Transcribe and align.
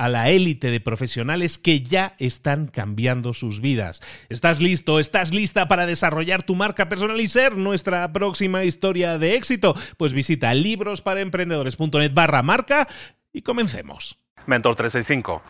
a 0.00 0.08
la 0.08 0.30
élite 0.30 0.70
de 0.70 0.80
profesionales 0.80 1.58
que 1.58 1.82
ya 1.82 2.14
están 2.18 2.68
cambiando 2.68 3.34
sus 3.34 3.60
vidas. 3.60 4.00
¿Estás 4.30 4.58
listo? 4.62 4.98
¿Estás 4.98 5.34
lista 5.34 5.68
para 5.68 5.84
desarrollar 5.84 6.42
tu 6.42 6.54
marca 6.54 6.88
personal 6.88 7.20
y 7.20 7.28
ser 7.28 7.58
nuestra 7.58 8.10
próxima 8.10 8.64
historia 8.64 9.18
de 9.18 9.34
éxito? 9.34 9.76
Pues 9.98 10.14
visita 10.14 10.54
librosparaemprendedores.net 10.54 12.14
barra 12.14 12.42
marca 12.42 12.88
y 13.30 13.42
comencemos. 13.42 14.18
Mentor 14.46 14.76
365. 14.76 15.42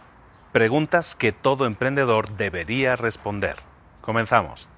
Preguntas 0.50 1.14
que 1.14 1.30
todo 1.30 1.64
emprendedor 1.64 2.34
debería 2.36 2.96
responder. 2.96 3.54
Comenzamos. 4.00 4.68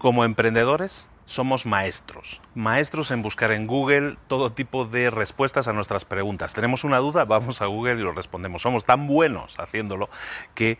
Como 0.00 0.24
emprendedores 0.24 1.10
somos 1.26 1.66
maestros, 1.66 2.40
maestros 2.54 3.10
en 3.10 3.20
buscar 3.20 3.52
en 3.52 3.66
Google 3.66 4.16
todo 4.28 4.50
tipo 4.50 4.86
de 4.86 5.10
respuestas 5.10 5.68
a 5.68 5.74
nuestras 5.74 6.06
preguntas. 6.06 6.54
Tenemos 6.54 6.84
una 6.84 6.96
duda, 6.96 7.26
vamos 7.26 7.60
a 7.60 7.66
Google 7.66 8.00
y 8.00 8.02
lo 8.02 8.12
respondemos. 8.12 8.62
Somos 8.62 8.86
tan 8.86 9.06
buenos 9.06 9.60
haciéndolo 9.60 10.08
que 10.54 10.78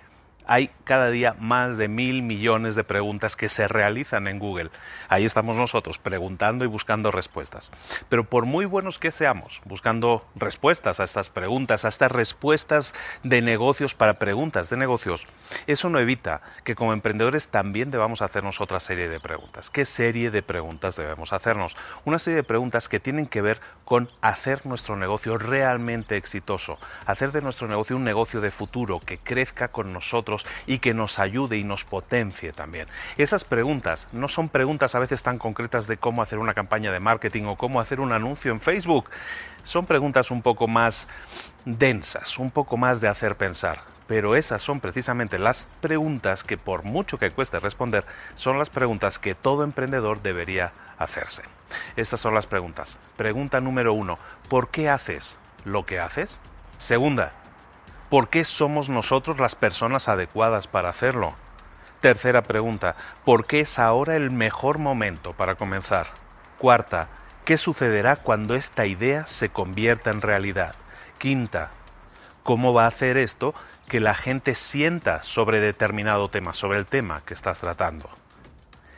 hay 0.51 0.73
cada 0.83 1.11
día 1.11 1.37
más 1.39 1.77
de 1.77 1.87
mil 1.87 2.25
millones 2.25 2.75
de 2.75 2.83
preguntas 2.83 3.37
que 3.37 3.49
se 3.49 3.69
realizan 3.69 4.27
en 4.27 4.41
Google. 4.41 4.71
Ahí 5.09 5.25
estamos 5.25 5.57
nosotros 5.57 5.99
preguntando 5.99 6.65
y 6.65 6.67
buscando 6.67 7.13
respuestas. 7.13 7.71
Pero 8.09 8.25
por 8.25 8.47
muy 8.47 8.65
buenos 8.65 8.99
que 8.99 9.13
seamos, 9.13 9.63
buscando 9.65 10.27
respuestas 10.35 10.99
a 10.99 11.05
estas 11.05 11.31
preguntas, 11.31 11.85
a 11.85 11.89
estas 11.89 12.11
respuestas 12.11 12.95
de 13.23 13.43
negocios 13.43 13.95
para 13.95 14.19
preguntas 14.19 14.71
de 14.71 14.77
negocios, 14.77 15.29
eso 15.69 15.89
no 15.89 16.01
evita 16.01 16.43
que 16.65 16.75
como 16.75 16.95
emprendedores 16.95 17.47
también 17.47 17.93
debamos 17.93 18.21
hacernos 18.21 18.61
otra 18.61 18.81
serie 18.81 19.09
de 19.09 19.21
preguntas. 19.21 19.71
¿Qué 19.71 19.85
serie 19.85 20.33
de 20.33 20.43
preguntas 20.43 20.97
debemos 20.97 21.33
hacernos? 21.33 21.77
Una 22.05 22.19
serie 22.19 22.39
de 22.39 22.43
preguntas 22.43 22.89
que 22.89 22.99
tienen 22.99 23.27
que 23.27 23.41
ver 23.41 23.61
con 23.85 24.09
hacer 24.21 24.67
nuestro 24.67 24.97
negocio 24.97 25.39
realmente 25.39 26.17
exitoso, 26.17 26.77
hacer 27.07 27.31
de 27.31 27.41
nuestro 27.41 27.69
negocio 27.69 27.97
un 27.97 28.03
negocio 28.03 28.41
de 28.41 28.51
futuro 28.51 28.99
que 28.99 29.19
crezca 29.19 29.69
con 29.69 29.93
nosotros 29.93 30.40
y 30.67 30.79
que 30.79 30.95
nos 30.95 31.19
ayude 31.19 31.59
y 31.59 31.65
nos 31.65 31.85
potencie 31.85 32.53
también. 32.53 32.89
Esas 33.17 33.45
preguntas 33.45 34.07
no 34.13 34.29
son 34.29 34.49
preguntas 34.49 34.95
a 34.95 34.99
veces 34.99 35.23
tan 35.23 35.39
concretas 35.39 35.87
de 35.87 35.97
cómo 35.97 36.23
hacer 36.23 36.39
una 36.39 36.55
campaña 36.55 36.93
de 36.93 37.01
marketing 37.01 37.45
o 37.45 37.57
cómo 37.57 37.81
hacer 37.81 38.01
un 38.01 38.13
anuncio 38.13 38.53
en 38.53 38.61
Facebook. 38.61 39.11
Son 39.63 39.87
preguntas 39.87 40.31
un 40.31 40.43
poco 40.43 40.69
más 40.69 41.09
densas, 41.65 42.39
un 42.39 42.51
poco 42.51 42.77
más 42.77 43.01
de 43.01 43.09
hacer 43.09 43.37
pensar. 43.37 43.83
Pero 44.07 44.35
esas 44.35 44.61
son 44.61 44.81
precisamente 44.81 45.39
las 45.39 45.69
preguntas 45.81 46.43
que 46.43 46.59
por 46.59 46.83
mucho 46.83 47.19
que 47.19 47.31
cueste 47.31 47.61
responder, 47.61 48.05
son 48.35 48.59
las 48.59 48.69
preguntas 48.69 49.21
que 49.21 49.37
todo 49.37 49.63
emprendedor 49.63 50.21
debería 50.21 50.73
hacerse. 50.99 51.43
Estas 51.95 52.19
son 52.19 52.35
las 52.35 52.49
preguntas. 52.49 52.99
Pregunta 53.17 53.61
número 53.61 53.93
uno, 53.93 54.19
¿por 54.49 54.71
qué 54.71 54.91
haces 54.91 55.39
lo 55.65 55.87
que 55.87 56.01
haces? 56.01 56.41
Segunda, 56.77 57.33
¿Por 58.11 58.29
qué 58.29 58.43
somos 58.43 58.89
nosotros 58.89 59.39
las 59.39 59.55
personas 59.55 60.09
adecuadas 60.09 60.67
para 60.67 60.89
hacerlo? 60.89 61.35
Tercera 62.01 62.43
pregunta, 62.43 62.97
¿por 63.25 63.47
qué 63.47 63.61
es 63.61 63.79
ahora 63.79 64.17
el 64.17 64.33
mejor 64.33 64.79
momento 64.79 65.33
para 65.33 65.55
comenzar? 65.55 66.09
Cuarta, 66.59 67.09
¿qué 67.45 67.57
sucederá 67.57 68.17
cuando 68.17 68.57
esta 68.57 68.87
idea 68.87 69.29
se 69.29 69.51
convierta 69.51 70.11
en 70.11 70.23
realidad? 70.23 70.75
Quinta, 71.19 71.71
¿cómo 72.43 72.75
va 72.75 72.85
a 72.85 72.89
hacer 72.89 73.17
esto 73.17 73.55
que 73.87 74.01
la 74.01 74.15
gente 74.15 74.57
sienta 74.57 75.23
sobre 75.23 75.61
determinado 75.61 76.29
tema, 76.31 76.53
sobre 76.53 76.79
el 76.79 76.87
tema 76.87 77.23
que 77.25 77.35
estás 77.35 77.61
tratando? 77.61 78.11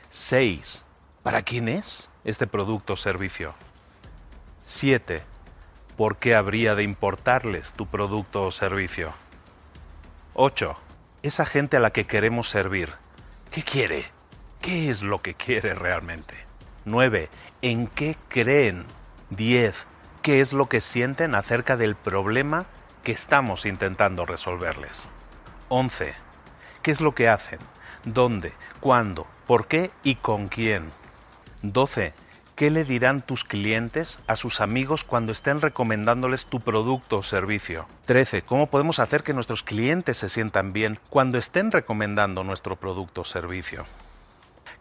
Seis, 0.08 0.86
¿para 1.22 1.42
quién 1.42 1.68
es 1.68 2.08
este 2.24 2.46
producto 2.46 2.94
o 2.94 2.96
servicio? 2.96 3.54
Siete, 4.62 5.22
¿por 5.96 6.16
qué 6.16 6.34
habría 6.34 6.74
de 6.74 6.82
importarles 6.82 7.72
tu 7.72 7.86
producto 7.86 8.44
o 8.44 8.50
servicio? 8.50 9.12
8. 10.34 10.76
Esa 11.22 11.46
gente 11.46 11.76
a 11.76 11.80
la 11.80 11.90
que 11.90 12.06
queremos 12.06 12.48
servir, 12.48 12.90
¿qué 13.50 13.62
quiere? 13.62 14.06
¿Qué 14.60 14.90
es 14.90 15.02
lo 15.02 15.20
que 15.22 15.34
quiere 15.34 15.74
realmente? 15.74 16.34
9. 16.84 17.28
¿En 17.62 17.86
qué 17.86 18.16
creen? 18.28 18.86
10. 19.30 19.86
¿Qué 20.22 20.40
es 20.40 20.52
lo 20.52 20.68
que 20.68 20.80
sienten 20.80 21.34
acerca 21.34 21.76
del 21.76 21.96
problema 21.96 22.66
que 23.02 23.12
estamos 23.12 23.66
intentando 23.66 24.24
resolverles? 24.24 25.08
11. 25.68 26.14
¿Qué 26.82 26.90
es 26.90 27.00
lo 27.00 27.14
que 27.14 27.28
hacen? 27.28 27.58
¿Dónde? 28.04 28.52
¿Cuándo? 28.80 29.26
¿Por 29.46 29.66
qué? 29.66 29.90
¿Y 30.02 30.16
con 30.16 30.48
quién? 30.48 30.90
12. 31.62 32.14
¿Qué 32.62 32.70
le 32.70 32.84
dirán 32.84 33.22
tus 33.22 33.42
clientes 33.42 34.20
a 34.28 34.36
sus 34.36 34.60
amigos 34.60 35.02
cuando 35.02 35.32
estén 35.32 35.60
recomendándoles 35.60 36.46
tu 36.46 36.60
producto 36.60 37.16
o 37.16 37.22
servicio? 37.24 37.86
13. 38.04 38.42
¿Cómo 38.42 38.68
podemos 38.68 39.00
hacer 39.00 39.24
que 39.24 39.34
nuestros 39.34 39.64
clientes 39.64 40.18
se 40.18 40.28
sientan 40.28 40.72
bien 40.72 41.00
cuando 41.10 41.38
estén 41.38 41.72
recomendando 41.72 42.44
nuestro 42.44 42.76
producto 42.76 43.22
o 43.22 43.24
servicio? 43.24 43.84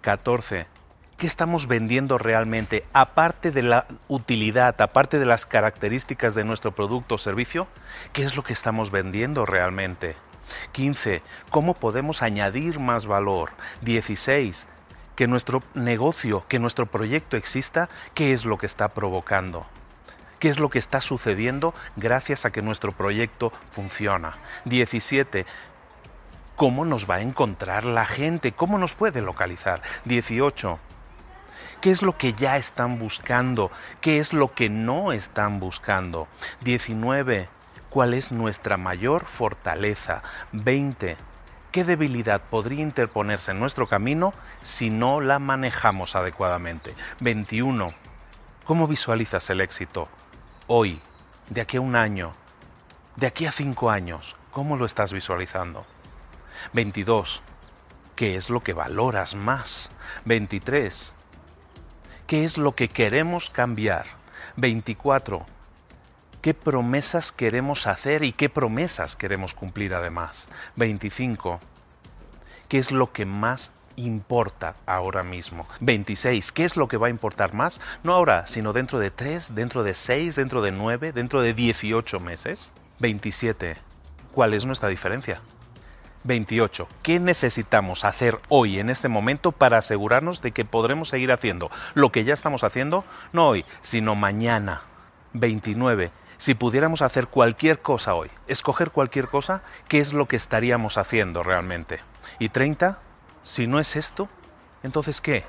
14. 0.02 0.68
¿Qué 1.18 1.26
estamos 1.26 1.66
vendiendo 1.66 2.20
realmente? 2.20 2.86
Aparte 2.94 3.50
de 3.50 3.64
la 3.64 3.88
utilidad, 4.08 4.80
aparte 4.80 5.18
de 5.18 5.26
las 5.26 5.48
características 5.48 6.36
de 6.36 6.44
nuestro 6.44 6.76
producto 6.76 7.16
o 7.16 7.18
servicio, 7.18 7.68
¿qué 8.14 8.22
es 8.22 8.36
lo 8.36 8.44
que 8.44 8.54
estamos 8.54 8.92
vendiendo 8.92 9.44
realmente? 9.44 10.16
15. 10.74 11.24
¿Cómo 11.50 11.74
podemos 11.74 12.22
añadir 12.22 12.80
más 12.80 13.08
valor? 13.08 13.50
16 13.82 14.68
que 15.16 15.28
nuestro 15.28 15.62
negocio, 15.74 16.46
que 16.48 16.60
nuestro 16.60 16.86
proyecto 16.86 17.38
exista, 17.38 17.90
¿qué 18.14 18.34
es 18.34 18.46
lo 18.46 18.58
que 18.58 18.66
está 18.66 18.90
provocando? 18.90 19.66
¿Qué 20.40 20.50
es 20.50 20.60
lo 20.60 20.70
que 20.70 20.80
está 20.80 21.02
sucediendo 21.02 21.74
gracias 21.96 22.46
a 22.46 22.52
que 22.52 22.62
nuestro 22.62 22.92
proyecto 22.92 23.54
funciona? 23.72 24.38
17. 24.66 25.46
¿Cómo 26.56 26.86
nos 26.86 27.10
va 27.10 27.16
a 27.16 27.22
encontrar 27.22 27.86
la 27.86 28.06
gente? 28.06 28.52
¿Cómo 28.52 28.78
nos 28.78 28.94
puede 28.94 29.22
localizar? 29.22 29.82
18. 30.06 30.80
¿Qué 31.80 31.92
es 31.92 32.02
lo 32.02 32.18
que 32.18 32.34
ya 32.34 32.58
están 32.58 32.98
buscando? 32.98 33.72
¿Qué 34.02 34.18
es 34.18 34.34
lo 34.34 34.54
que 34.54 34.70
no 34.70 35.12
están 35.12 35.60
buscando? 35.60 36.28
19 36.62 37.50
¿Cuál 37.92 38.14
es 38.14 38.32
nuestra 38.32 38.78
mayor 38.78 39.26
fortaleza? 39.26 40.24
20. 40.54 41.18
¿Qué 41.72 41.86
debilidad 41.86 42.42
podría 42.42 42.82
interponerse 42.82 43.52
en 43.52 43.60
nuestro 43.60 43.88
camino 43.88 44.34
si 44.62 44.90
no 44.90 45.22
la 45.22 45.40
manejamos 45.40 46.18
adecuadamente? 46.18 46.96
21. 47.22 47.94
¿Cómo 48.66 48.88
visualizas 48.88 49.50
el 49.50 49.62
éxito 49.62 50.10
hoy, 50.68 51.00
de 51.50 51.62
aquí 51.62 51.78
a 51.78 51.82
un 51.82 51.96
año, 51.96 52.34
de 53.16 53.28
aquí 53.28 53.46
a 53.46 53.54
cinco 53.54 53.90
años? 53.90 54.36
¿Cómo 54.52 54.76
lo 54.76 54.86
estás 54.86 55.14
visualizando? 55.14 55.86
22. 56.74 57.42
¿Qué 58.18 58.36
es 58.36 58.50
lo 58.50 58.60
que 58.60 58.74
valoras 58.74 59.34
más? 59.36 59.90
23. 60.26 61.14
¿Qué 62.28 62.44
es 62.44 62.58
lo 62.58 62.76
que 62.76 62.90
queremos 62.90 63.50
cambiar? 63.50 64.08
24. 64.58 65.46
¿Qué 66.42 66.56
promesas 66.56 67.32
queremos 67.32 67.86
hacer 67.86 68.24
y 68.24 68.32
qué 68.32 68.50
promesas 68.50 69.16
queremos 69.16 69.54
cumplir 69.54 69.94
además? 69.94 70.48
25. 70.76 71.60
¿Qué 72.68 72.80
es 72.80 72.92
lo 72.92 73.12
que 73.12 73.28
más 73.28 73.72
importa 73.96 74.76
ahora 74.88 75.22
mismo? 75.22 75.68
26. 75.82 76.52
¿Qué 76.52 76.64
es 76.64 76.78
lo 76.78 76.88
que 76.88 76.98
va 76.98 77.08
a 77.08 77.12
importar 77.12 77.54
más? 77.54 77.80
No 78.02 78.14
ahora, 78.14 78.48
sino 78.48 78.74
dentro 78.74 78.98
de 78.98 79.12
3, 79.12 79.54
dentro 79.54 79.84
de 79.84 79.94
6, 79.94 80.36
dentro 80.36 80.64
de 80.64 80.72
9, 80.72 81.12
dentro 81.12 81.44
de 81.44 81.54
18 81.54 82.20
meses. 82.20 82.72
27. 82.98 83.78
¿Cuál 84.32 84.56
es 84.56 84.66
nuestra 84.66 84.90
diferencia? 84.90 85.42
28. 86.24 86.88
¿Qué 87.04 87.20
necesitamos 87.20 88.04
hacer 88.04 88.40
hoy, 88.50 88.80
en 88.80 88.90
este 88.90 89.10
momento, 89.10 89.52
para 89.52 89.78
asegurarnos 89.78 90.42
de 90.42 90.54
que 90.54 90.66
podremos 90.66 91.10
seguir 91.10 91.32
haciendo 91.32 91.70
lo 91.94 92.12
que 92.12 92.24
ya 92.24 92.34
estamos 92.34 92.64
haciendo, 92.64 93.06
no 93.32 93.50
hoy, 93.50 93.64
sino 93.82 94.16
mañana? 94.16 94.82
29 95.34 96.10
si 96.42 96.56
pudiéramos 96.56 97.04
hacer 97.04 97.28
cualquier 97.28 97.84
cosa 97.84 98.16
hoy, 98.16 98.32
escoger 98.48 98.90
cualquier 98.90 99.28
cosa, 99.28 99.62
¿qué 99.88 100.00
es 100.00 100.12
lo 100.12 100.28
que 100.28 100.38
estaríamos 100.38 100.98
haciendo 100.98 101.44
realmente? 101.44 102.00
Y 102.40 102.50
30, 102.50 102.98
si 103.44 103.68
no 103.68 103.80
es 103.80 103.96
esto, 103.96 104.28
entonces 104.82 105.22
¿qué? 105.22 105.46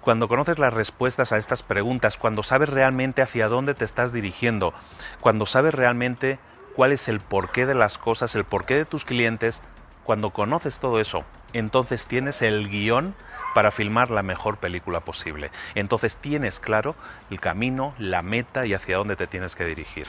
Cuando 0.00 0.28
conoces 0.28 0.60
las 0.60 0.72
respuestas 0.72 1.32
a 1.32 1.38
estas 1.38 1.64
preguntas, 1.64 2.16
cuando 2.16 2.44
sabes 2.44 2.68
realmente 2.68 3.20
hacia 3.20 3.48
dónde 3.48 3.74
te 3.74 3.84
estás 3.84 4.12
dirigiendo, 4.12 4.72
cuando 5.20 5.44
sabes 5.44 5.74
realmente 5.74 6.38
cuál 6.76 6.92
es 6.92 7.08
el 7.08 7.18
porqué 7.18 7.66
de 7.66 7.74
las 7.74 7.98
cosas, 7.98 8.36
el 8.36 8.44
porqué 8.44 8.76
de 8.76 8.84
tus 8.84 9.04
clientes, 9.04 9.60
cuando 10.04 10.30
conoces 10.30 10.78
todo 10.78 11.00
eso, 11.00 11.24
entonces 11.52 12.06
tienes 12.06 12.42
el 12.42 12.68
guion 12.68 13.16
para 13.56 13.70
filmar 13.70 14.10
la 14.10 14.22
mejor 14.22 14.58
película 14.58 15.00
posible. 15.00 15.50
Entonces 15.74 16.18
tienes 16.18 16.60
claro 16.60 16.94
el 17.30 17.40
camino, 17.40 17.94
la 17.98 18.20
meta 18.20 18.66
y 18.66 18.74
hacia 18.74 18.98
dónde 18.98 19.16
te 19.16 19.26
tienes 19.26 19.56
que 19.56 19.64
dirigir. 19.64 20.08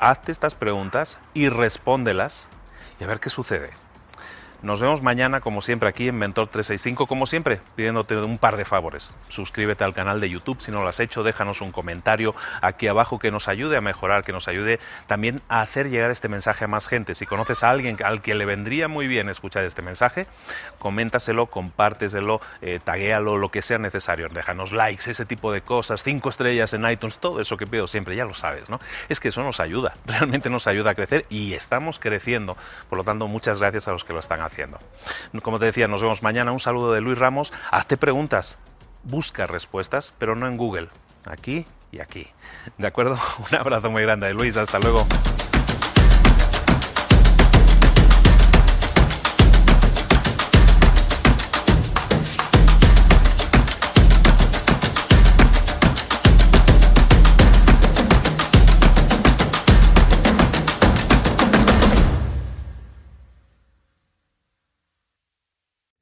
Hazte 0.00 0.32
estas 0.32 0.54
preguntas 0.54 1.18
y 1.34 1.50
respóndelas 1.50 2.48
y 2.98 3.04
a 3.04 3.06
ver 3.06 3.20
qué 3.20 3.28
sucede. 3.28 3.72
Nos 4.60 4.80
vemos 4.80 5.02
mañana, 5.02 5.40
como 5.40 5.60
siempre, 5.60 5.88
aquí 5.88 6.08
en 6.08 6.18
Mentor 6.18 6.48
365, 6.48 7.06
como 7.06 7.26
siempre, 7.26 7.60
pidiéndote 7.76 8.16
un 8.16 8.38
par 8.38 8.56
de 8.56 8.64
favores. 8.64 9.12
Suscríbete 9.28 9.84
al 9.84 9.94
canal 9.94 10.20
de 10.20 10.28
YouTube 10.28 10.60
si 10.60 10.72
no 10.72 10.82
lo 10.82 10.88
has 10.88 10.98
hecho, 10.98 11.22
déjanos 11.22 11.60
un 11.60 11.70
comentario 11.70 12.34
aquí 12.60 12.88
abajo 12.88 13.20
que 13.20 13.30
nos 13.30 13.46
ayude 13.46 13.76
a 13.76 13.80
mejorar, 13.80 14.24
que 14.24 14.32
nos 14.32 14.48
ayude 14.48 14.80
también 15.06 15.42
a 15.48 15.60
hacer 15.60 15.90
llegar 15.90 16.10
este 16.10 16.28
mensaje 16.28 16.64
a 16.64 16.68
más 16.68 16.88
gente. 16.88 17.14
Si 17.14 17.24
conoces 17.24 17.62
a 17.62 17.70
alguien 17.70 17.98
al 18.02 18.20
que 18.20 18.34
le 18.34 18.46
vendría 18.46 18.88
muy 18.88 19.06
bien 19.06 19.28
escuchar 19.28 19.62
este 19.62 19.80
mensaje, 19.80 20.26
coméntaselo, 20.80 21.46
compárteselo, 21.46 22.40
eh, 22.60 22.80
taguéalo, 22.82 23.36
lo 23.36 23.52
que 23.52 23.62
sea 23.62 23.78
necesario. 23.78 24.28
Déjanos 24.28 24.72
likes, 24.72 25.08
ese 25.08 25.24
tipo 25.24 25.52
de 25.52 25.60
cosas, 25.60 26.02
cinco 26.02 26.30
estrellas 26.30 26.74
en 26.74 26.84
iTunes, 26.90 27.20
todo 27.20 27.40
eso 27.40 27.56
que 27.56 27.68
pido 27.68 27.86
siempre, 27.86 28.16
ya 28.16 28.24
lo 28.24 28.34
sabes, 28.34 28.68
¿no? 28.68 28.80
Es 29.08 29.20
que 29.20 29.28
eso 29.28 29.44
nos 29.44 29.60
ayuda, 29.60 29.94
realmente 30.06 30.50
nos 30.50 30.66
ayuda 30.66 30.90
a 30.90 30.94
crecer 30.96 31.26
y 31.28 31.52
estamos 31.52 32.00
creciendo. 32.00 32.56
Por 32.88 32.98
lo 32.98 33.04
tanto, 33.04 33.28
muchas 33.28 33.60
gracias 33.60 33.86
a 33.86 33.92
los 33.92 34.02
que 34.02 34.12
lo 34.12 34.18
están 34.18 34.40
haciendo 34.40 34.47
haciendo. 34.48 34.78
Como 35.42 35.58
te 35.58 35.66
decía, 35.66 35.88
nos 35.88 36.02
vemos 36.02 36.22
mañana. 36.22 36.52
Un 36.52 36.60
saludo 36.60 36.92
de 36.92 37.00
Luis 37.00 37.18
Ramos. 37.18 37.52
Hazte 37.70 37.96
preguntas, 37.96 38.58
busca 39.04 39.46
respuestas, 39.46 40.12
pero 40.18 40.34
no 40.34 40.48
en 40.48 40.56
Google. 40.56 40.88
Aquí 41.24 41.66
y 41.92 42.00
aquí. 42.00 42.26
¿De 42.76 42.86
acuerdo? 42.86 43.16
Un 43.50 43.58
abrazo 43.58 43.90
muy 43.90 44.02
grande, 44.02 44.32
Luis. 44.34 44.56
Hasta 44.56 44.78
luego. 44.78 45.06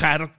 viajar 0.00 0.30